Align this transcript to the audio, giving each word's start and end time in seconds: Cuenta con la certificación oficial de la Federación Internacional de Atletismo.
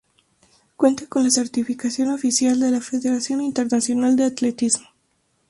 Cuenta 0.77 1.05
con 1.05 1.23
la 1.23 1.29
certificación 1.29 2.09
oficial 2.09 2.59
de 2.59 2.71
la 2.71 2.81
Federación 2.81 3.39
Internacional 3.39 4.15
de 4.15 4.23
Atletismo. 4.25 4.87